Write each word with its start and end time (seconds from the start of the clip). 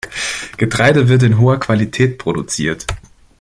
Getreide 0.57 1.09
wird 1.09 1.21
in 1.21 1.37
hoher 1.37 1.59
Qualität 1.59 2.17
produziert. 2.17 2.87